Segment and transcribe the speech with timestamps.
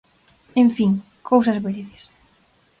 [0.61, 0.91] En fin,
[1.29, 2.03] ¡cousas veredes!